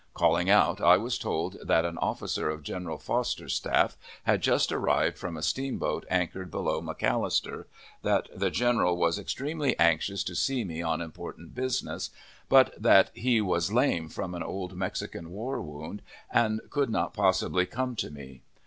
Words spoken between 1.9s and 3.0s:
officer of General